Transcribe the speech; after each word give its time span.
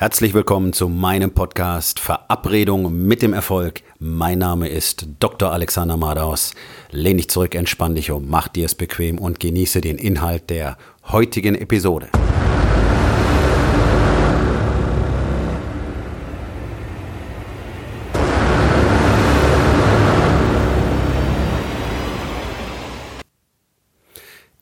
Herzlich 0.00 0.32
willkommen 0.32 0.72
zu 0.72 0.88
meinem 0.88 1.32
Podcast 1.32 1.98
Verabredung 1.98 3.08
mit 3.08 3.20
dem 3.20 3.32
Erfolg. 3.32 3.82
Mein 3.98 4.38
Name 4.38 4.68
ist 4.68 5.08
Dr. 5.18 5.50
Alexander 5.50 5.96
Madaus. 5.96 6.54
Lehn 6.92 7.16
dich 7.16 7.28
zurück, 7.28 7.56
entspann 7.56 7.96
dich 7.96 8.12
um, 8.12 8.30
mach 8.30 8.46
dir 8.46 8.66
es 8.66 8.76
bequem 8.76 9.18
und 9.18 9.40
genieße 9.40 9.80
den 9.80 9.98
Inhalt 9.98 10.50
der 10.50 10.78
heutigen 11.08 11.56
Episode. 11.56 12.10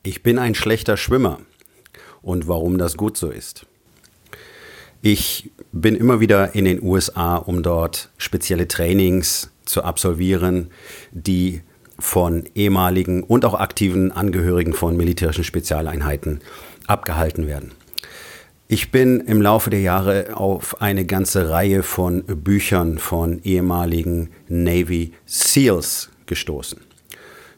Ich 0.01 0.23
bin 0.23 0.39
ein 0.39 0.55
schlechter 0.55 0.97
Schwimmer. 0.97 1.37
Und 2.23 2.47
warum 2.47 2.79
das 2.79 2.97
gut 2.97 3.17
so 3.17 3.29
ist. 3.29 3.67
Ich 5.01 5.51
bin 5.71 5.95
immer 5.95 6.19
wieder 6.19 6.55
in 6.55 6.65
den 6.65 6.81
USA, 6.81 7.35
um 7.35 7.61
dort 7.61 8.09
spezielle 8.17 8.67
Trainings 8.67 9.51
zu 9.65 9.83
absolvieren, 9.83 10.71
die 11.11 11.61
von 11.99 12.43
ehemaligen 12.55 13.23
und 13.23 13.45
auch 13.45 13.53
aktiven 13.53 14.11
Angehörigen 14.11 14.73
von 14.73 14.97
militärischen 14.97 15.43
Spezialeinheiten 15.43 16.41
abgehalten 16.87 17.47
werden. 17.47 17.71
Ich 18.67 18.91
bin 18.91 19.21
im 19.21 19.41
Laufe 19.41 19.69
der 19.69 19.79
Jahre 19.79 20.35
auf 20.35 20.81
eine 20.81 21.05
ganze 21.05 21.49
Reihe 21.49 21.83
von 21.83 22.23
Büchern 22.23 22.97
von 22.97 23.39
ehemaligen 23.43 24.29
Navy 24.49 25.13
SEALs 25.25 26.09
gestoßen. 26.25 26.81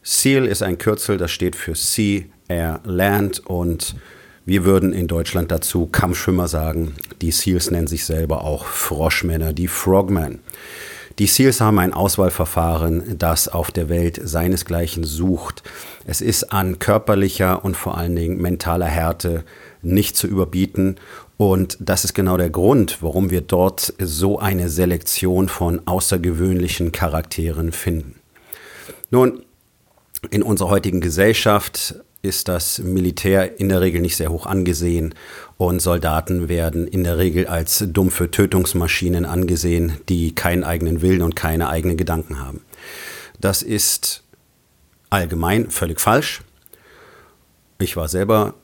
SEAL 0.02 0.46
ist 0.46 0.62
ein 0.62 0.78
Kürzel, 0.78 1.16
das 1.16 1.32
steht 1.32 1.56
für 1.56 1.74
Sea, 1.74 2.22
Air, 2.48 2.80
Land 2.84 3.40
und 3.40 3.96
wir 4.46 4.64
würden 4.64 4.92
in 4.92 5.06
Deutschland 5.06 5.50
dazu 5.50 5.86
Kampfschwimmer 5.86 6.48
sagen. 6.48 6.94
Die 7.20 7.30
SEALs 7.30 7.70
nennen 7.70 7.86
sich 7.86 8.04
selber 8.04 8.44
auch 8.44 8.64
Froschmänner, 8.64 9.52
die 9.52 9.68
Frogmen. 9.68 10.40
Die 11.18 11.26
SEALs 11.26 11.60
haben 11.60 11.78
ein 11.78 11.92
Auswahlverfahren, 11.92 13.18
das 13.18 13.48
auf 13.48 13.70
der 13.70 13.90
Welt 13.90 14.18
seinesgleichen 14.22 15.04
sucht. 15.04 15.62
Es 16.06 16.22
ist 16.22 16.52
an 16.52 16.78
körperlicher 16.78 17.64
und 17.64 17.76
vor 17.76 17.98
allen 17.98 18.16
Dingen 18.16 18.40
mentaler 18.40 18.86
Härte 18.86 19.44
nicht 19.82 20.16
zu 20.16 20.26
überbieten. 20.26 20.96
Und 21.36 21.76
das 21.80 22.04
ist 22.04 22.14
genau 22.14 22.36
der 22.36 22.50
Grund, 22.50 23.02
warum 23.02 23.30
wir 23.30 23.42
dort 23.42 23.92
so 23.98 24.38
eine 24.38 24.70
Selektion 24.70 25.48
von 25.48 25.86
außergewöhnlichen 25.86 26.92
Charakteren 26.92 27.72
finden. 27.72 28.16
Nun, 29.10 29.42
in 30.30 30.42
unserer 30.42 30.70
heutigen 30.70 31.00
Gesellschaft 31.00 31.96
ist 32.22 32.48
das 32.48 32.78
Militär 32.78 33.58
in 33.58 33.68
der 33.68 33.80
Regel 33.80 34.00
nicht 34.00 34.16
sehr 34.16 34.30
hoch 34.30 34.46
angesehen 34.46 35.14
und 35.56 35.80
Soldaten 35.80 36.48
werden 36.48 36.86
in 36.86 37.04
der 37.04 37.18
Regel 37.18 37.46
als 37.46 37.84
dumpfe 37.88 38.30
Tötungsmaschinen 38.30 39.24
angesehen, 39.24 39.98
die 40.08 40.34
keinen 40.34 40.64
eigenen 40.64 41.00
Willen 41.02 41.22
und 41.22 41.36
keine 41.36 41.68
eigenen 41.68 41.96
Gedanken 41.96 42.38
haben. 42.38 42.62
Das 43.40 43.62
ist 43.62 44.22
allgemein 45.08 45.70
völlig 45.70 46.00
falsch. 46.00 46.42
Ich 47.78 47.96
war 47.96 48.08
selber 48.08 48.54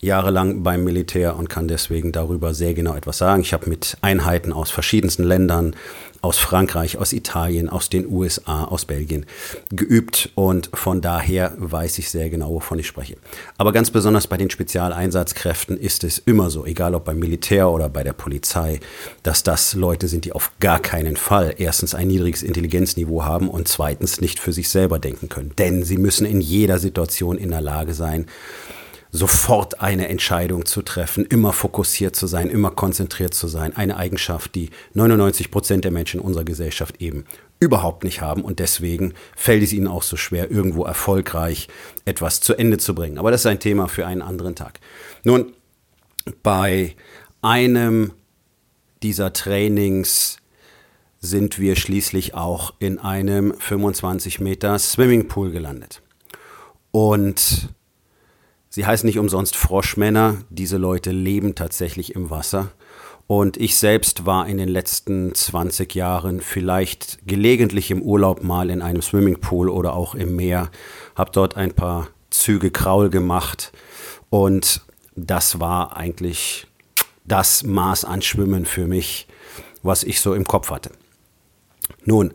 jahrelang 0.00 0.62
beim 0.62 0.84
Militär 0.84 1.36
und 1.36 1.48
kann 1.48 1.68
deswegen 1.68 2.12
darüber 2.12 2.54
sehr 2.54 2.74
genau 2.74 2.94
etwas 2.94 3.18
sagen. 3.18 3.42
Ich 3.42 3.52
habe 3.52 3.68
mit 3.68 3.96
Einheiten 4.02 4.52
aus 4.52 4.70
verschiedensten 4.70 5.24
Ländern, 5.24 5.74
aus 6.22 6.38
Frankreich, 6.38 6.98
aus 6.98 7.12
Italien, 7.12 7.68
aus 7.68 7.88
den 7.88 8.06
USA, 8.06 8.64
aus 8.64 8.84
Belgien 8.84 9.26
geübt 9.70 10.30
und 10.34 10.70
von 10.74 11.00
daher 11.00 11.54
weiß 11.56 11.98
ich 11.98 12.10
sehr 12.10 12.30
genau, 12.30 12.50
wovon 12.50 12.78
ich 12.78 12.86
spreche. 12.86 13.16
Aber 13.58 13.72
ganz 13.72 13.90
besonders 13.90 14.26
bei 14.26 14.36
den 14.36 14.50
Spezialeinsatzkräften 14.50 15.78
ist 15.78 16.04
es 16.04 16.18
immer 16.18 16.50
so, 16.50 16.66
egal 16.66 16.94
ob 16.94 17.04
beim 17.04 17.18
Militär 17.18 17.70
oder 17.70 17.88
bei 17.88 18.02
der 18.02 18.12
Polizei, 18.12 18.80
dass 19.22 19.44
das 19.44 19.74
Leute 19.74 20.08
sind, 20.08 20.24
die 20.24 20.32
auf 20.32 20.52
gar 20.58 20.80
keinen 20.80 21.16
Fall 21.16 21.54
erstens 21.58 21.94
ein 21.94 22.08
niedriges 22.08 22.42
Intelligenzniveau 22.42 23.24
haben 23.24 23.48
und 23.48 23.68
zweitens 23.68 24.20
nicht 24.20 24.38
für 24.40 24.52
sich 24.52 24.68
selber 24.68 24.98
denken 24.98 25.28
können. 25.28 25.52
Denn 25.58 25.84
sie 25.84 25.96
müssen 25.96 26.26
in 26.26 26.40
jeder 26.40 26.78
Situation 26.78 27.38
in 27.38 27.50
der 27.50 27.60
Lage 27.60 27.94
sein, 27.94 28.26
sofort 29.16 29.80
eine 29.80 30.08
Entscheidung 30.08 30.66
zu 30.66 30.82
treffen, 30.82 31.24
immer 31.24 31.52
fokussiert 31.52 32.14
zu 32.14 32.26
sein, 32.26 32.50
immer 32.50 32.70
konzentriert 32.70 33.34
zu 33.34 33.48
sein. 33.48 33.74
Eine 33.74 33.96
Eigenschaft, 33.96 34.54
die 34.54 34.70
99 34.94 35.50
Prozent 35.50 35.84
der 35.84 35.90
Menschen 35.90 36.20
in 36.20 36.26
unserer 36.26 36.44
Gesellschaft 36.44 37.00
eben 37.00 37.24
überhaupt 37.58 38.04
nicht 38.04 38.20
haben 38.20 38.42
und 38.42 38.58
deswegen 38.58 39.14
fällt 39.34 39.62
es 39.62 39.72
ihnen 39.72 39.88
auch 39.88 40.02
so 40.02 40.16
schwer, 40.16 40.50
irgendwo 40.50 40.84
erfolgreich 40.84 41.68
etwas 42.04 42.40
zu 42.40 42.54
Ende 42.54 42.78
zu 42.78 42.94
bringen. 42.94 43.18
Aber 43.18 43.30
das 43.30 43.40
ist 43.40 43.46
ein 43.46 43.60
Thema 43.60 43.88
für 43.88 44.06
einen 44.06 44.22
anderen 44.22 44.54
Tag. 44.54 44.80
Nun, 45.24 45.54
bei 46.42 46.94
einem 47.40 48.12
dieser 49.02 49.32
Trainings 49.32 50.36
sind 51.20 51.58
wir 51.58 51.76
schließlich 51.76 52.34
auch 52.34 52.74
in 52.78 52.98
einem 52.98 53.54
25 53.58 54.40
Meter 54.40 54.78
Swimmingpool 54.78 55.50
gelandet. 55.50 56.02
Und 56.90 57.70
Sie 58.76 58.84
heißen 58.84 59.06
nicht 59.06 59.18
umsonst 59.18 59.56
Froschmänner. 59.56 60.36
Diese 60.50 60.76
Leute 60.76 61.10
leben 61.10 61.54
tatsächlich 61.54 62.14
im 62.14 62.28
Wasser. 62.28 62.72
Und 63.26 63.56
ich 63.56 63.78
selbst 63.78 64.26
war 64.26 64.46
in 64.46 64.58
den 64.58 64.68
letzten 64.68 65.34
20 65.34 65.94
Jahren 65.94 66.42
vielleicht 66.42 67.26
gelegentlich 67.26 67.90
im 67.90 68.02
Urlaub 68.02 68.42
mal 68.44 68.68
in 68.68 68.82
einem 68.82 69.00
Swimmingpool 69.00 69.70
oder 69.70 69.94
auch 69.94 70.14
im 70.14 70.36
Meer, 70.36 70.70
habe 71.14 71.30
dort 71.32 71.56
ein 71.56 71.72
paar 71.72 72.08
Züge 72.28 72.70
Kraul 72.70 73.08
gemacht 73.08 73.72
und 74.28 74.82
das 75.14 75.58
war 75.58 75.96
eigentlich 75.96 76.66
das 77.24 77.62
Maß 77.62 78.04
an 78.04 78.20
Schwimmen 78.20 78.66
für 78.66 78.86
mich, 78.86 79.26
was 79.82 80.04
ich 80.04 80.20
so 80.20 80.34
im 80.34 80.44
Kopf 80.44 80.70
hatte. 80.70 80.90
Nun, 82.04 82.34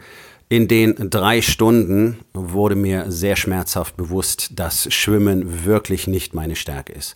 in 0.51 0.67
den 0.67 1.09
drei 1.09 1.41
Stunden 1.41 2.19
wurde 2.34 2.75
mir 2.75 3.09
sehr 3.09 3.38
schmerzhaft 3.38 3.95
bewusst, 3.95 4.59
dass 4.59 4.94
Schwimmen 4.94 5.63
wirklich 5.63 6.07
nicht 6.07 6.34
meine 6.34 6.57
Stärke 6.57 6.91
ist. 6.91 7.16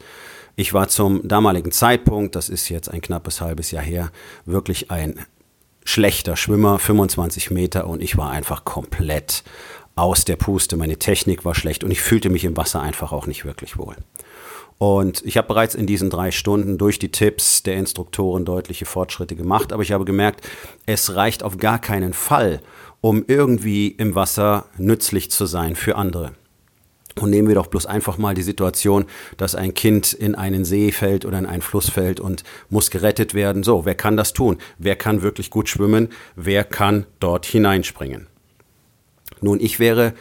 Ich 0.55 0.73
war 0.73 0.87
zum 0.87 1.27
damaligen 1.27 1.73
Zeitpunkt, 1.73 2.37
das 2.37 2.47
ist 2.47 2.69
jetzt 2.69 2.89
ein 2.89 3.01
knappes 3.01 3.41
halbes 3.41 3.71
Jahr 3.71 3.83
her, 3.83 4.09
wirklich 4.45 4.89
ein 4.89 5.19
schlechter 5.83 6.37
Schwimmer, 6.37 6.79
25 6.79 7.51
Meter 7.51 7.87
und 7.87 8.01
ich 8.01 8.15
war 8.15 8.31
einfach 8.31 8.63
komplett 8.63 9.43
aus 9.95 10.23
der 10.23 10.37
Puste. 10.37 10.77
Meine 10.77 10.97
Technik 10.97 11.43
war 11.43 11.55
schlecht 11.55 11.83
und 11.83 11.91
ich 11.91 11.99
fühlte 11.99 12.29
mich 12.29 12.45
im 12.45 12.55
Wasser 12.55 12.81
einfach 12.81 13.11
auch 13.11 13.27
nicht 13.27 13.43
wirklich 13.43 13.77
wohl. 13.77 13.97
Und 14.77 15.25
ich 15.25 15.35
habe 15.35 15.49
bereits 15.49 15.75
in 15.75 15.87
diesen 15.87 16.09
drei 16.09 16.31
Stunden 16.31 16.77
durch 16.77 16.99
die 16.99 17.11
Tipps 17.11 17.63
der 17.63 17.75
Instruktoren 17.75 18.45
deutliche 18.45 18.85
Fortschritte 18.85 19.35
gemacht, 19.35 19.73
aber 19.73 19.83
ich 19.83 19.91
habe 19.91 20.05
gemerkt, 20.05 20.47
es 20.85 21.15
reicht 21.15 21.43
auf 21.43 21.57
gar 21.57 21.79
keinen 21.79 22.13
Fall, 22.13 22.61
um 23.05 23.23
irgendwie 23.27 23.89
im 23.89 24.15
Wasser 24.15 24.65
nützlich 24.79 25.29
zu 25.29 25.45
sein 25.45 25.75
für 25.75 25.95
andere. 25.95 26.31
Und 27.13 27.29
nehmen 27.29 27.47
wir 27.47 27.53
doch 27.53 27.67
bloß 27.67 27.85
einfach 27.85 28.17
mal 28.17 28.33
die 28.33 28.41
Situation, 28.41 29.05
dass 29.37 29.53
ein 29.53 29.75
Kind 29.75 30.11
in 30.11 30.33
einen 30.33 30.65
See 30.65 30.91
fällt 30.91 31.23
oder 31.23 31.37
in 31.37 31.45
einen 31.45 31.61
Fluss 31.61 31.91
fällt 31.91 32.19
und 32.19 32.43
muss 32.71 32.89
gerettet 32.89 33.35
werden. 33.35 33.61
So, 33.61 33.85
wer 33.85 33.93
kann 33.93 34.17
das 34.17 34.33
tun? 34.33 34.57
Wer 34.79 34.95
kann 34.95 35.21
wirklich 35.21 35.51
gut 35.51 35.69
schwimmen? 35.69 36.09
Wer 36.35 36.63
kann 36.63 37.05
dort 37.19 37.45
hineinspringen? 37.45 38.25
Nun, 39.39 39.59
ich 39.59 39.79
wäre 39.79 40.15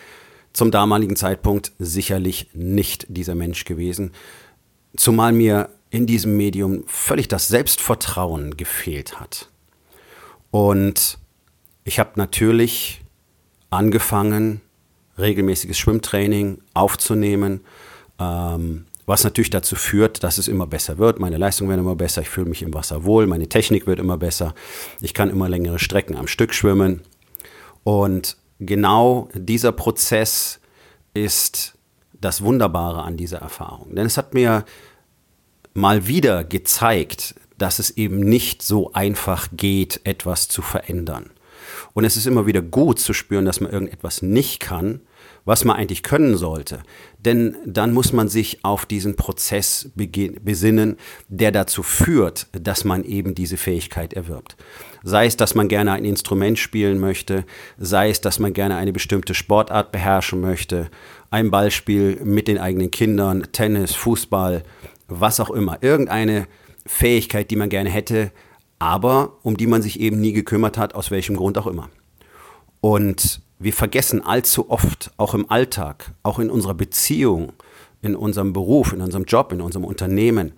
zum 0.53 0.71
damaligen 0.71 1.17
Zeitpunkt 1.17 1.73
sicherlich 1.79 2.51
nicht 2.53 3.07
dieser 3.09 3.35
Mensch 3.35 3.65
gewesen, 3.65 4.13
zumal 4.95 5.33
mir 5.33 5.71
in 5.89 6.05
diesem 6.07 6.37
Medium 6.37 6.85
völlig 6.87 7.29
das 7.29 7.49
Selbstvertrauen 7.49 8.59
gefehlt 8.59 9.19
hat. 9.21 9.49
Und 10.51 11.19
ich 11.85 11.99
habe 11.99 12.13
natürlich 12.17 13.03
angefangen, 13.71 14.61
regelmäßiges 15.19 15.79
Schwimmtraining 15.79 16.59
aufzunehmen, 16.73 17.61
ähm, 18.19 18.87
was 19.07 19.23
natürlich 19.23 19.51
dazu 19.51 19.77
führt, 19.77 20.25
dass 20.25 20.39
es 20.39 20.49
immer 20.49 20.67
besser 20.67 20.97
wird. 20.97 21.21
Meine 21.21 21.37
Leistungen 21.37 21.69
werden 21.69 21.83
immer 21.83 21.95
besser, 21.95 22.23
ich 22.23 22.31
fühle 22.31 22.49
mich 22.49 22.63
im 22.63 22.73
Wasser 22.73 23.05
wohl, 23.05 23.27
meine 23.27 23.49
Technik 23.49 23.87
wird 23.87 24.01
immer 24.01 24.17
besser, 24.17 24.55
ich 25.01 25.13
kann 25.13 25.29
immer 25.29 25.49
längere 25.49 25.79
Strecken 25.79 26.17
am 26.17 26.27
Stück 26.27 26.55
schwimmen. 26.55 27.03
Und 27.83 28.39
genau 28.61 29.29
dieser 29.35 29.73
Prozess 29.73 30.61
ist 31.13 31.77
das 32.19 32.43
Wunderbare 32.43 33.03
an 33.03 33.19
dieser 33.19 33.39
Erfahrung. 33.39 33.95
Denn 33.95 34.07
es 34.07 34.17
hat 34.17 34.33
mir 34.33 34.65
mal 35.75 36.07
wieder 36.07 36.43
gezeigt, 36.45 37.35
dass 37.59 37.79
es 37.79 37.91
eben 37.91 38.21
nicht 38.21 38.63
so 38.63 38.93
einfach 38.95 39.49
geht, 39.53 40.01
etwas 40.05 40.49
zu 40.49 40.63
verändern. 40.63 41.31
Und 41.95 42.05
es 42.05 42.17
ist 42.17 42.27
immer 42.27 42.47
wieder 42.47 42.61
gut 42.61 42.99
zu 42.99 43.13
spüren, 43.13 43.45
dass 43.45 43.61
man 43.61 43.71
irgendetwas 43.71 44.21
nicht 44.21 44.61
kann, 44.61 45.01
was 45.45 45.65
man 45.65 45.77
eigentlich 45.77 46.03
können 46.03 46.37
sollte. 46.37 46.83
Denn 47.19 47.57
dann 47.65 47.93
muss 47.93 48.13
man 48.13 48.29
sich 48.29 48.65
auf 48.65 48.85
diesen 48.85 49.15
Prozess 49.15 49.91
besinnen, 49.95 50.97
der 51.29 51.53
dazu 51.53 51.83
führt, 51.85 52.49
dass 52.53 52.85
man 52.85 53.05
eben 53.05 53.35
diese 53.35 53.57
Fähigkeit 53.57 54.13
erwirbt. 54.13 54.57
Sei 55.05 55.27
es, 55.27 55.37
dass 55.37 55.55
man 55.55 55.69
gerne 55.69 55.93
ein 55.93 56.05
Instrument 56.05 56.59
spielen 56.59 56.99
möchte, 56.99 57.45
sei 57.79 58.11
es, 58.11 58.21
dass 58.21 58.41
man 58.41 58.53
gerne 58.53 58.77
eine 58.77 58.93
bestimmte 58.93 59.35
Sportart 59.35 59.93
beherrschen 59.93 60.41
möchte, 60.41 60.91
ein 61.31 61.51
Ballspiel 61.51 62.21
mit 62.25 62.49
den 62.49 62.59
eigenen 62.59 62.91
Kindern, 62.91 63.47
Tennis, 63.53 63.95
Fußball, 63.95 64.65
was 65.07 65.39
auch 65.41 65.51
immer. 65.51 65.79
Irgendeine 65.83 66.49
Fähigkeit, 66.87 67.51
die 67.51 67.57
man 67.57 67.69
gerne 67.69 67.91
hätte, 67.91 68.33
aber 68.79 69.39
um 69.43 69.57
die 69.57 69.67
man 69.67 69.83
sich 69.83 70.01
eben 70.01 70.21
nie 70.21 70.33
gekümmert 70.33 70.79
hat, 70.79 70.95
aus 70.95 71.11
welchem 71.11 71.37
Grund 71.37 71.59
auch 71.59 71.67
immer. 71.67 71.89
Und 72.81 73.41
wir 73.59 73.73
vergessen 73.73 74.21
allzu 74.23 74.71
oft, 74.71 75.13
auch 75.17 75.35
im 75.35 75.51
Alltag, 75.51 76.13
auch 76.23 76.39
in 76.39 76.51
unserer 76.51 76.75
Beziehung, 76.75 77.53
in 78.03 78.15
unserem 78.15 78.53
Beruf, 78.53 78.93
in 78.93 79.01
unserem 79.01 79.25
Job, 79.25 79.53
in 79.53 79.61
unserem 79.61 79.85
Unternehmen, 79.85 80.53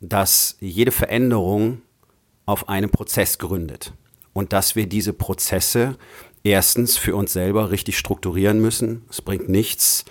dass 0.00 0.56
jede 0.60 0.92
Veränderung 0.92 1.82
auf 2.46 2.68
einem 2.68 2.90
Prozess 2.90 3.38
gründet 3.38 3.92
und 4.32 4.52
dass 4.52 4.76
wir 4.76 4.86
diese 4.86 5.12
Prozesse 5.12 5.98
erstens 6.44 6.96
für 6.96 7.14
uns 7.14 7.32
selber 7.32 7.70
richtig 7.70 7.98
strukturieren 7.98 8.60
müssen. 8.60 9.04
Es 9.10 9.20
bringt 9.20 9.48
nichts, 9.48 10.04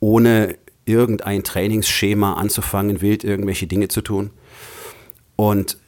ohne 0.00 0.58
irgendein 0.86 1.44
Trainingsschema 1.44 2.34
anzufangen, 2.34 3.02
wild 3.02 3.22
irgendwelche 3.22 3.66
Dinge 3.66 3.88
zu 3.88 4.00
tun. 4.00 4.30
Und 5.36 5.78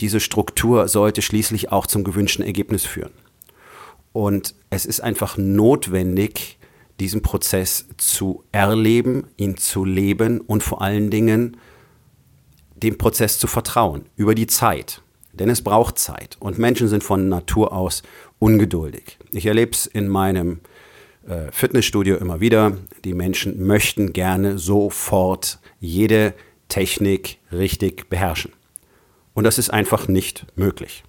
diese 0.00 0.20
Struktur 0.20 0.88
sollte 0.88 1.22
schließlich 1.22 1.72
auch 1.72 1.86
zum 1.86 2.04
gewünschten 2.04 2.44
Ergebnis 2.44 2.84
führen. 2.84 3.12
Und 4.12 4.54
es 4.70 4.86
ist 4.86 5.00
einfach 5.00 5.36
notwendig, 5.36 6.58
diesen 7.00 7.22
Prozess 7.22 7.86
zu 7.98 8.44
erleben, 8.52 9.26
ihn 9.36 9.56
zu 9.56 9.84
leben 9.84 10.40
und 10.40 10.62
vor 10.62 10.80
allen 10.80 11.10
Dingen 11.10 11.58
dem 12.74 12.98
Prozess 12.98 13.38
zu 13.38 13.46
vertrauen 13.46 14.06
über 14.16 14.34
die 14.34 14.46
Zeit. 14.46 15.02
Denn 15.32 15.50
es 15.50 15.62
braucht 15.62 15.98
Zeit 15.98 16.36
und 16.40 16.58
Menschen 16.58 16.88
sind 16.88 17.04
von 17.04 17.28
Natur 17.28 17.72
aus 17.72 18.02
ungeduldig. 18.38 19.18
Ich 19.32 19.44
erlebe 19.44 19.72
es 19.72 19.86
in 19.86 20.08
meinem 20.08 20.60
äh, 21.28 21.52
Fitnessstudio 21.52 22.16
immer 22.16 22.40
wieder. 22.40 22.78
Die 23.04 23.12
Menschen 23.12 23.66
möchten 23.66 24.14
gerne 24.14 24.58
sofort 24.58 25.58
jede 25.78 26.34
Technik 26.68 27.38
richtig 27.52 28.08
beherrschen. 28.08 28.52
Und 29.36 29.44
das 29.44 29.58
ist 29.58 29.68
einfach 29.68 30.08
nicht 30.08 30.46
möglich. 30.56 31.04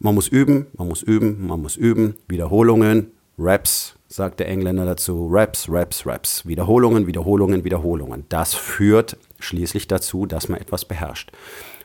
Man 0.00 0.16
muss 0.16 0.26
üben, 0.26 0.66
man 0.76 0.88
muss 0.88 1.02
üben, 1.02 1.46
man 1.46 1.62
muss 1.62 1.76
üben. 1.76 2.16
Wiederholungen, 2.26 3.12
Raps, 3.38 3.94
sagt 4.08 4.40
der 4.40 4.48
Engländer 4.48 4.84
dazu. 4.84 5.28
Raps, 5.30 5.68
Raps, 5.68 6.04
Raps. 6.04 6.44
Wiederholungen, 6.46 7.06
Wiederholungen, 7.06 7.62
Wiederholungen. 7.62 8.24
Das 8.28 8.54
führt 8.54 9.16
schließlich 9.38 9.86
dazu, 9.86 10.26
dass 10.26 10.48
man 10.48 10.60
etwas 10.60 10.84
beherrscht. 10.84 11.30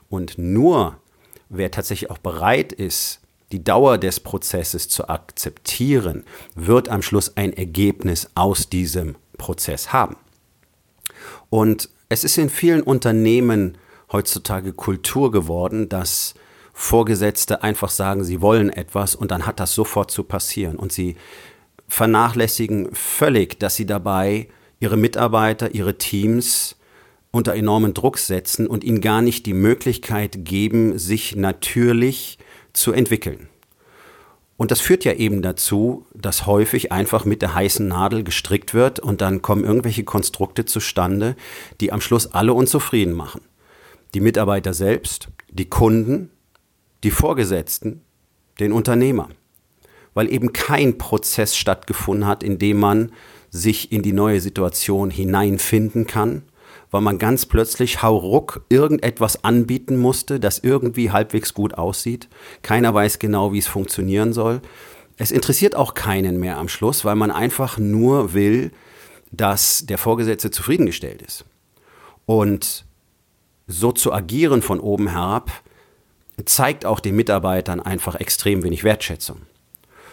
Und 0.09 0.39
nur 0.39 0.97
wer 1.49 1.69
tatsächlich 1.69 2.09
auch 2.09 2.17
bereit 2.17 2.73
ist, 2.73 3.19
die 3.51 3.63
Dauer 3.63 3.99
des 3.99 4.19
Prozesses 4.19 4.89
zu 4.89 5.07
akzeptieren, 5.07 6.23
wird 6.55 6.89
am 6.89 7.03
Schluss 7.03 7.37
ein 7.37 7.53
Ergebnis 7.53 8.31
aus 8.33 8.69
diesem 8.69 9.17
Prozess 9.37 9.93
haben. 9.93 10.15
Und 11.51 11.91
es 12.09 12.23
ist 12.23 12.39
in 12.39 12.49
vielen 12.49 12.81
Unternehmen 12.81 13.77
heutzutage 14.11 14.73
Kultur 14.73 15.31
geworden, 15.31 15.89
dass 15.89 16.35
Vorgesetzte 16.73 17.63
einfach 17.63 17.89
sagen, 17.89 18.23
sie 18.23 18.41
wollen 18.41 18.69
etwas 18.69 19.15
und 19.15 19.31
dann 19.31 19.45
hat 19.45 19.59
das 19.59 19.73
sofort 19.73 20.11
zu 20.11 20.23
passieren. 20.23 20.75
Und 20.75 20.91
sie 20.91 21.15
vernachlässigen 21.87 22.89
völlig, 22.93 23.59
dass 23.59 23.75
sie 23.75 23.85
dabei 23.85 24.49
ihre 24.79 24.97
Mitarbeiter, 24.97 25.73
ihre 25.73 25.97
Teams 25.97 26.75
unter 27.31 27.53
enormen 27.53 27.93
Druck 27.93 28.17
setzen 28.17 28.67
und 28.67 28.83
ihnen 28.83 29.01
gar 29.01 29.21
nicht 29.21 29.45
die 29.45 29.53
Möglichkeit 29.53 30.45
geben, 30.45 30.97
sich 30.97 31.35
natürlich 31.35 32.37
zu 32.73 32.93
entwickeln. 32.93 33.49
Und 34.57 34.71
das 34.71 34.79
führt 34.79 35.03
ja 35.03 35.13
eben 35.13 35.41
dazu, 35.41 36.05
dass 36.13 36.45
häufig 36.45 36.91
einfach 36.91 37.25
mit 37.25 37.41
der 37.41 37.53
heißen 37.53 37.87
Nadel 37.87 38.23
gestrickt 38.23 38.73
wird 38.73 38.99
und 38.99 39.19
dann 39.19 39.41
kommen 39.41 39.65
irgendwelche 39.65 40.05
Konstrukte 40.05 40.63
zustande, 40.63 41.35
die 41.81 41.91
am 41.91 41.99
Schluss 41.99 42.27
alle 42.27 42.53
unzufrieden 42.53 43.13
machen. 43.13 43.41
Die 44.15 44.21
Mitarbeiter 44.21 44.73
selbst, 44.73 45.27
die 45.49 45.69
Kunden, 45.69 46.31
die 47.03 47.11
Vorgesetzten, 47.11 48.01
den 48.59 48.71
Unternehmer. 48.71 49.29
Weil 50.13 50.31
eben 50.31 50.53
kein 50.53 50.97
Prozess 50.97 51.57
stattgefunden 51.57 52.25
hat, 52.25 52.41
in 52.41 52.57
dem 52.57 52.79
man 52.79 53.11
sich 53.49 53.91
in 53.91 54.01
die 54.01 54.13
neue 54.13 54.41
Situation 54.41 55.11
hineinfinden 55.11 56.07
kann 56.07 56.43
weil 56.91 57.01
man 57.01 57.17
ganz 57.17 57.45
plötzlich 57.45 58.03
hauruck 58.03 58.63
irgendetwas 58.69 59.43
anbieten 59.43 59.97
musste, 59.97 60.39
das 60.39 60.59
irgendwie 60.59 61.11
halbwegs 61.11 61.53
gut 61.53 61.73
aussieht. 61.73 62.29
Keiner 62.61 62.93
weiß 62.93 63.19
genau, 63.19 63.51
wie 63.51 63.57
es 63.57 63.67
funktionieren 63.67 64.31
soll. 64.31 64.61
Es 65.17 65.31
interessiert 65.31 65.75
auch 65.75 65.93
keinen 65.93 66.39
mehr 66.39 66.57
am 66.57 66.69
Schluss, 66.69 67.03
weil 67.03 67.15
man 67.15 67.31
einfach 67.31 67.77
nur 67.77 68.33
will, 68.33 68.71
dass 69.31 69.85
der 69.85 69.97
Vorgesetzte 69.97 70.51
zufriedengestellt 70.51 71.21
ist. 71.21 71.43
Und 72.25 72.85
so 73.67 73.91
zu 73.91 74.13
agieren 74.13 74.61
von 74.61 74.79
oben 74.79 75.07
herab 75.09 75.51
zeigt 76.43 76.85
auch 76.85 76.99
den 76.99 77.15
Mitarbeitern 77.15 77.79
einfach 77.79 78.15
extrem 78.15 78.63
wenig 78.63 78.83
Wertschätzung. 78.83 79.41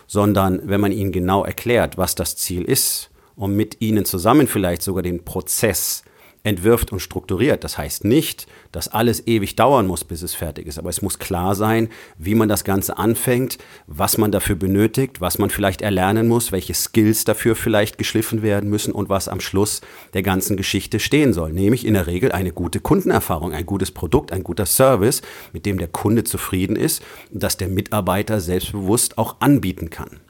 Sondern 0.06 0.60
wenn 0.69 0.81
man 0.81 0.93
ihnen 0.93 1.12
genau 1.12 1.44
erklärt, 1.44 1.99
was 1.99 2.14
das 2.14 2.37
Ziel 2.37 2.62
ist 2.62 3.10
und 3.34 3.56
mit 3.56 3.81
ihnen 3.81 4.04
zusammen 4.04 4.46
vielleicht 4.46 4.82
sogar 4.82 5.02
den 5.02 5.25
Prozess 5.25 6.04
entwirft 6.44 6.91
und 6.91 7.00
strukturiert. 7.00 7.62
Das 7.62 7.79
heißt 7.79 8.05
nicht, 8.05 8.47
dass 8.73 8.89
alles 8.89 9.27
ewig 9.27 9.55
dauern 9.55 9.87
muss, 9.87 10.05
bis 10.05 10.23
es 10.23 10.35
fertig 10.35 10.67
ist, 10.67 10.79
aber 10.79 10.91
es 10.91 11.03
muss 11.03 11.19
klar 11.19 11.55
sein, 11.55 11.89
wie 12.19 12.35
man 12.35 12.49
das 12.49 12.65
Ganze 12.65 12.99
anfängt, 12.99 13.59
was 13.87 14.19
man 14.19 14.33
dafür 14.33 14.56
benötigt, 14.56 15.21
was 15.21 15.39
man 15.39 15.50
vielleicht 15.50 15.83
erlernen 15.83 16.27
muss, 16.27 16.50
welche 16.50 16.75
Skills 16.75 17.25
dafür 17.25 17.55
vielleicht 17.55 17.97
geschliffen 17.97 18.43
werden 18.43 18.69
müssen 18.71 18.93
und 18.93 19.09
was 19.09 19.29
am 19.29 19.41
Schluss 19.41 19.83
der 20.15 20.23
ganzen 20.23 20.56
Geschichte 20.56 20.99
stehen 20.99 21.33
soll. 21.33 21.53
Nämlich 21.53 21.87
in 21.87 21.94
der 21.94 22.06
Regel 22.06 22.33
eine 22.33 22.53
gute 22.53 22.81
Kundenerfahrung, 22.81 23.53
ein 23.53 23.67
gutes 23.67 23.93
Produkt, 23.93 24.33
ein 24.33 24.43
guter 24.43 24.67
Service, 24.67 25.23
mit 25.53 25.65
dem 25.65 25.79
der 25.79 25.89
Kunde 25.89 26.25
zufrieden 26.25 26.77
ist 26.77 27.03
und 27.33 27.43
das 27.43 27.56
der 27.56 27.69
Mitarbeiter 27.69 28.41
selbstbewusst 28.41 29.17
auch 29.17 29.37
anbieten 29.41 29.91
kann. 29.91 30.21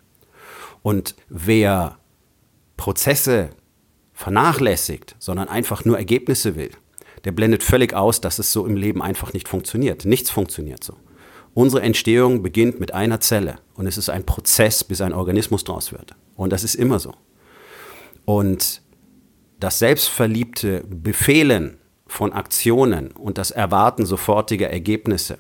Und 0.83 1.15
wer 1.29 1.97
Prozesse 2.77 3.51
vernachlässigt, 4.23 5.17
sondern 5.19 5.49
einfach 5.49 5.85
nur 5.85 5.99
Ergebnisse 5.99 6.55
will, 6.55 6.71
der 7.25 7.33
blendet 7.33 7.65
völlig 7.65 7.93
aus, 7.93 8.21
dass 8.21 8.39
es 8.39 8.53
so 8.53 8.65
im 8.67 8.77
Leben 8.77 9.03
einfach 9.03 9.33
nicht 9.33 9.49
funktioniert. 9.49 10.05
Nichts 10.05 10.31
funktioniert 10.31 10.85
so. 10.85 10.95
Unsere 11.55 11.83
Entstehung 11.83 12.41
beginnt 12.41 12.79
mit 12.79 12.95
einer 12.95 13.19
Zelle 13.19 13.57
und 13.75 13.87
es 13.87 13.99
ist 13.99 14.11
ein 14.11 14.25
Prozess, 14.25 14.85
bis 14.85 15.01
ein 15.01 15.13
Organismus 15.13 15.65
draus 15.65 15.93
wird. 15.93 16.15
Und 16.37 16.53
das 16.53 16.63
ist 16.63 16.77
immer 16.77 17.01
so. 17.01 17.15
Und 18.25 18.81
das 19.59 19.81
selbstverliebte 19.81 20.85
Befehlen 20.89 21.79
von 22.07 22.33
Aktionen 22.33 23.11
und 23.11 23.39
das 23.39 23.51
Erwarten 23.51 24.07
sofortiger 24.07 24.71
Ergebnisse 24.71 25.37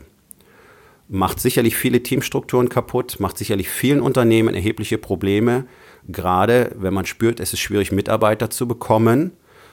macht 1.08 1.38
sicherlich 1.38 1.76
viele 1.76 2.02
Teamstrukturen 2.02 2.68
kaputt, 2.68 3.21
macht 3.21 3.38
sicherlich 3.38 3.68
vielen 3.68 4.00
Unternehmen 4.00 4.54
erhebliche 4.54 4.99
Probleme, 4.99 5.66
gerade 6.09 6.73
wenn 6.78 6.94
man 6.94 7.06
spürt, 7.06 7.40
es 7.40 7.52
ist 7.52 7.61
schwierig, 7.61 7.92
Mitarbeiter 7.92 8.50
zu 8.50 8.66
bekommen, 8.66 9.32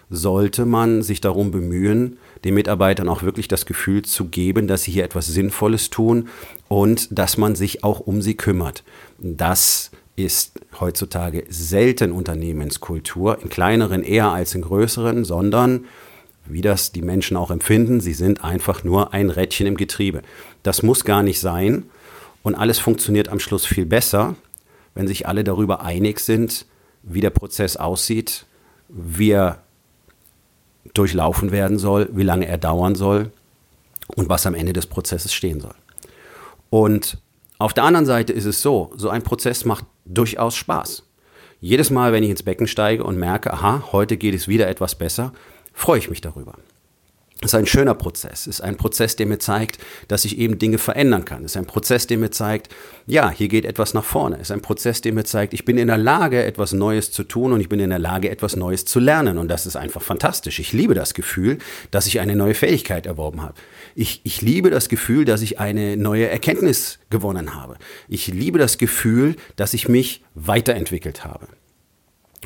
sollte 0.10 0.66
man 0.66 1.04
sich 1.04 1.22
darum 1.22 1.52
bemühen, 1.52 2.18
den 2.44 2.56
Mitarbeitern 2.56 3.10
auch 3.10 3.22
wirklich 3.22 3.48
das 3.48 3.66
Gefühl 3.66 4.04
zu 4.04 4.26
geben, 4.26 4.68
dass 4.68 4.84
sie 4.84 4.92
hier 4.92 5.04
etwas 5.04 5.28
Sinnvolles 5.28 5.90
tun 5.90 6.30
und 6.68 7.08
dass 7.18 7.38
man 7.38 7.56
sich 7.56 7.84
auch 7.84 8.00
um 8.00 8.22
sie 8.22 8.36
kümmert. 8.36 8.84
Das 9.20 9.92
ist 10.16 10.60
heutzutage 10.80 11.46
selten 11.50 12.12
Unternehmenskultur, 12.12 13.42
in 13.42 13.50
kleineren 13.50 14.04
eher 14.04 14.30
als 14.30 14.56
in 14.56 14.64
größeren, 14.64 15.24
sondern 15.26 15.86
wie 16.46 16.62
das 16.62 16.92
die 16.92 17.04
Menschen 17.04 17.38
auch 17.38 17.52
empfinden, 17.52 18.02
sie 18.02 18.14
sind 18.14 18.44
einfach 18.44 18.84
nur 18.84 19.14
ein 19.14 19.30
Rädchen 19.30 19.68
im 19.68 19.78
Getriebe. 19.78 20.24
Das 20.64 20.82
muss 20.82 21.06
gar 21.06 21.22
nicht 21.22 21.40
sein 21.40 21.84
und 22.42 22.56
alles 22.56 22.80
funktioniert 22.80 23.30
am 23.30 23.40
Schluss 23.40 23.66
viel 23.66 23.86
besser, 23.86 24.36
wenn 24.96 25.08
sich 25.08 25.28
alle 25.28 25.44
darüber 25.44 25.82
einig 25.82 26.20
sind, 26.20 26.66
wie 27.04 27.22
der 27.22 27.30
Prozess 27.30 27.78
aussieht, 27.78 28.46
wie 28.90 29.32
er 29.32 29.64
durchlaufen 30.94 31.52
werden 31.52 31.78
soll, 31.78 32.10
wie 32.12 32.24
lange 32.24 32.48
er 32.48 32.58
dauern 32.58 32.96
soll 32.96 33.32
und 34.16 34.30
was 34.30 34.46
am 34.46 34.56
Ende 34.56 34.74
des 34.74 34.88
Prozesses 34.88 35.34
stehen 35.34 35.62
soll. 35.62 35.76
Und 36.70 37.18
auf 37.58 37.74
der 37.74 37.84
anderen 37.84 38.06
Seite 38.06 38.34
ist 38.34 38.46
es 38.46 38.62
so, 38.62 38.92
so 38.96 39.10
ein 39.10 39.24
Prozess 39.24 39.66
macht 39.66 39.86
durchaus 40.06 40.56
Spaß. 40.56 41.04
Jedes 41.62 41.90
Mal, 41.90 42.14
wenn 42.14 42.24
ich 42.24 42.30
ins 42.30 42.44
Becken 42.44 42.68
steige 42.68 43.04
und 43.04 43.18
merke, 43.18 43.54
aha, 43.54 43.84
heute 43.92 44.18
geht 44.18 44.34
es 44.34 44.48
wieder 44.48 44.68
etwas 44.68 44.96
besser, 44.96 45.34
freue 45.74 46.00
ich 46.00 46.10
mich 46.10 46.22
darüber. 46.22 46.56
Ist 47.42 47.56
ein 47.56 47.66
schöner 47.66 47.94
Prozess. 47.94 48.42
Es 48.42 48.48
ist 48.48 48.62
ein 48.62 48.76
Prozess, 48.76 49.16
der 49.16 49.26
mir 49.26 49.40
zeigt, 49.40 49.78
dass 50.10 50.26
ich 50.26 50.40
eben 50.40 50.60
Dinge 50.60 50.78
verändern 50.78 51.24
kann. 51.24 51.46
Ist 51.46 51.56
ein 51.56 51.66
Prozess, 51.66 52.06
der 52.06 52.18
mir 52.18 52.32
zeigt, 52.32 52.68
ja, 53.08 53.30
hier 53.30 53.48
geht 53.48 53.64
etwas 53.64 53.94
nach 53.94 54.04
vorne. 54.04 54.38
Ist 54.38 54.52
ein 54.52 54.62
Prozess, 54.62 55.00
der 55.00 55.14
mir 55.14 55.24
zeigt, 55.24 55.54
ich 55.54 55.64
bin 55.64 55.78
in 55.78 55.88
der 55.88 55.98
Lage, 55.98 56.44
etwas 56.44 56.74
Neues 56.74 57.14
zu 57.14 57.24
tun 57.24 57.54
und 57.54 57.62
ich 57.62 57.70
bin 57.70 57.80
in 57.80 57.92
der 57.92 58.00
Lage, 58.00 58.30
etwas 58.30 58.58
Neues 58.58 58.84
zu 58.84 59.00
lernen. 59.00 59.38
Und 59.38 59.48
das 59.48 59.66
ist 59.66 59.78
einfach 59.78 60.02
fantastisch. 60.02 60.60
Ich 60.60 60.74
liebe 60.74 60.94
das 60.96 61.14
Gefühl, 61.14 61.60
dass 61.92 62.08
ich 62.08 62.20
eine 62.20 62.36
neue 62.36 62.56
Fähigkeit 62.56 63.06
erworben 63.06 63.42
habe. 63.42 63.54
Ich, 63.96 64.20
ich 64.26 64.42
liebe 64.42 64.70
das 64.70 64.90
Gefühl, 64.90 65.24
dass 65.24 65.42
ich 65.42 65.62
eine 65.62 65.96
neue 65.96 66.28
Erkenntnis 66.28 67.00
gewonnen 67.10 67.56
habe. 67.56 67.78
Ich 68.10 68.28
liebe 68.28 68.60
das 68.60 68.78
Gefühl, 68.78 69.38
dass 69.56 69.74
ich 69.74 69.88
mich 69.88 70.26
weiterentwickelt 70.36 71.24
habe. 71.24 71.48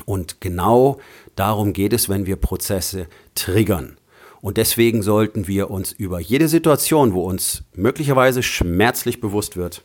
Und 0.06 0.40
genau 0.40 1.00
darum 1.34 1.72
geht 1.72 1.92
es, 1.92 2.08
wenn 2.08 2.26
wir 2.26 2.36
Prozesse 2.36 3.08
triggern. 3.34 3.96
Und 4.44 4.58
deswegen 4.58 5.02
sollten 5.02 5.48
wir 5.48 5.70
uns 5.70 5.92
über 5.92 6.20
jede 6.20 6.48
Situation, 6.48 7.14
wo 7.14 7.24
uns 7.24 7.62
möglicherweise 7.74 8.42
schmerzlich 8.42 9.18
bewusst 9.18 9.56
wird, 9.56 9.84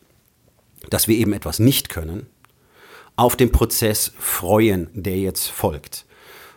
dass 0.89 1.07
wir 1.07 1.15
eben 1.15 1.31
etwas 1.31 1.59
nicht 1.59 1.87
können, 1.87 2.25
auf 3.15 3.37
den 3.37 3.53
Prozess 3.53 4.11
freuen, 4.19 4.89
der 4.93 5.17
jetzt 5.17 5.47
folgt. 5.47 6.05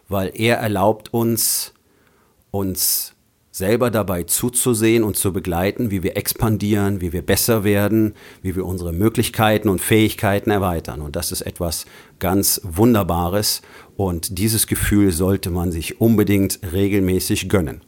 Weil 0.08 0.32
er 0.34 0.56
erlaubt 0.56 1.14
uns, 1.14 1.74
uns 2.50 3.14
selber 3.52 3.88
dabei 3.88 4.24
zuzusehen 4.24 5.04
und 5.04 5.16
zu 5.16 5.32
begleiten, 5.32 5.92
wie 5.92 6.02
wir 6.02 6.16
expandieren, 6.16 7.00
wie 7.00 7.12
wir 7.12 7.22
besser 7.22 7.62
werden, 7.62 8.14
wie 8.40 8.56
wir 8.56 8.66
unsere 8.66 8.92
Möglichkeiten 8.92 9.68
und 9.68 9.80
Fähigkeiten 9.80 10.50
erweitern. 10.50 11.02
Und 11.02 11.14
das 11.14 11.30
ist 11.30 11.42
etwas 11.42 11.84
ganz 12.18 12.60
Wunderbares 12.64 13.62
und 13.94 14.38
dieses 14.38 14.66
Gefühl 14.66 15.12
sollte 15.12 15.50
man 15.50 15.70
sich 15.70 16.00
unbedingt 16.00 16.58
regelmäßig 16.72 17.48
gönnen. 17.48 17.82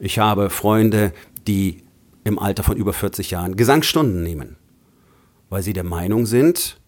Ich 0.00 0.18
habe 0.18 0.48
Freunde, 0.48 1.12
die 1.46 1.84
im 2.24 2.38
Alter 2.38 2.62
von 2.62 2.76
über 2.76 2.94
40 2.94 3.30
Jahren 3.30 3.54
Gesangsstunden 3.54 4.22
nehmen, 4.22 4.56
weil 5.50 5.62
sie 5.62 5.74
der 5.74 5.84
Meinung 5.84 6.24
sind, 6.24 6.80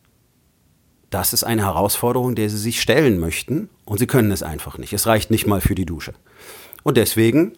das 1.11 1.35
ist 1.35 1.45
eine 1.45 1.63
Herausforderung, 1.63 2.35
der 2.35 2.49
sie 2.49 2.57
sich 2.57 2.81
stellen 2.81 3.21
möchten 3.21 3.69
und 3.85 3.99
sie 3.99 4.07
können 4.07 4.33
es 4.33 4.43
einfach 4.43 4.79
nicht. 4.79 4.95
Es 4.95 5.07
reicht 5.07 5.31
nicht 5.31 5.47
mal 5.47 5.61
für 5.61 5.75
die 5.75 5.85
Dusche. 5.85 6.15
Und 6.85 6.97
deswegen 6.97 7.53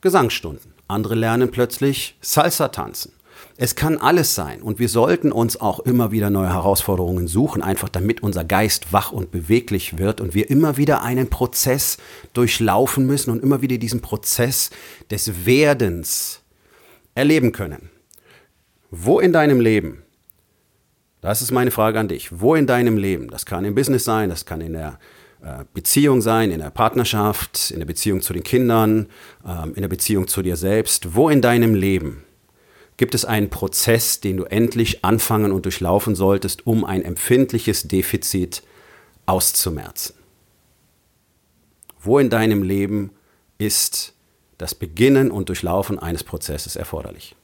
Gesangsstunden. 0.00 0.74
Andere 0.88 1.14
lernen 1.14 1.52
plötzlich 1.52 2.16
Salsa 2.20 2.68
tanzen. 2.68 3.12
Es 3.56 3.74
kann 3.74 3.96
alles 3.98 4.34
sein 4.34 4.60
und 4.60 4.78
wir 4.78 4.88
sollten 4.88 5.32
uns 5.32 5.60
auch 5.60 5.80
immer 5.80 6.12
wieder 6.12 6.28
neue 6.28 6.52
Herausforderungen 6.52 7.26
suchen, 7.26 7.62
einfach 7.62 7.88
damit 7.88 8.22
unser 8.22 8.44
Geist 8.44 8.92
wach 8.92 9.12
und 9.12 9.30
beweglich 9.30 9.98
wird 9.98 10.20
und 10.20 10.34
wir 10.34 10.50
immer 10.50 10.76
wieder 10.76 11.02
einen 11.02 11.30
Prozess 11.30 11.96
durchlaufen 12.34 13.06
müssen 13.06 13.30
und 13.30 13.42
immer 13.42 13.62
wieder 13.62 13.78
diesen 13.78 14.02
Prozess 14.02 14.70
des 15.10 15.46
Werdens 15.46 16.42
erleben 17.14 17.52
können. 17.52 17.90
Wo 18.90 19.20
in 19.20 19.32
deinem 19.32 19.60
Leben, 19.60 20.02
das 21.22 21.40
ist 21.40 21.50
meine 21.50 21.70
Frage 21.70 21.98
an 21.98 22.08
dich, 22.08 22.40
wo 22.40 22.54
in 22.54 22.66
deinem 22.66 22.98
Leben, 22.98 23.30
das 23.30 23.46
kann 23.46 23.64
im 23.64 23.74
Business 23.74 24.04
sein, 24.04 24.28
das 24.28 24.44
kann 24.44 24.60
in 24.60 24.74
der 24.74 24.98
äh, 25.42 25.64
Beziehung 25.72 26.20
sein, 26.20 26.50
in 26.50 26.60
der 26.60 26.70
Partnerschaft, 26.70 27.70
in 27.70 27.78
der 27.78 27.86
Beziehung 27.86 28.20
zu 28.20 28.32
den 28.32 28.42
Kindern, 28.42 29.06
ähm, 29.46 29.74
in 29.74 29.82
der 29.82 29.88
Beziehung 29.88 30.28
zu 30.28 30.42
dir 30.42 30.56
selbst, 30.56 31.14
wo 31.14 31.30
in 31.30 31.40
deinem 31.40 31.74
Leben 31.74 32.25
gibt 32.96 33.14
es 33.14 33.24
einen 33.24 33.50
Prozess, 33.50 34.20
den 34.20 34.36
du 34.36 34.44
endlich 34.44 35.04
anfangen 35.04 35.52
und 35.52 35.64
durchlaufen 35.64 36.14
solltest, 36.14 36.66
um 36.66 36.84
ein 36.84 37.02
empfindliches 37.02 37.88
Defizit 37.88 38.62
auszumerzen? 39.26 40.14
Wo 42.00 42.18
in 42.18 42.30
deinem 42.30 42.62
Leben 42.62 43.10
ist 43.58 44.14
das 44.58 44.74
Beginnen 44.74 45.30
und 45.30 45.48
Durchlaufen 45.48 45.98
eines 45.98 46.24
Prozesses 46.24 46.76
erforderlich? 46.76 47.34